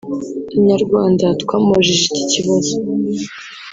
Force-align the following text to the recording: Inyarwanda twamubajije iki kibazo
Inyarwanda 0.57 1.25
twamubajije 1.41 2.03
iki 2.11 2.21
kibazo 2.31 2.75